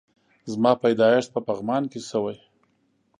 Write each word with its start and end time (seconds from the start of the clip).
زما 0.51 0.71
پيدايښت 0.83 1.29
په 1.35 1.41
پغمان 1.47 1.83
کی 1.91 1.99
شوي 2.09 2.37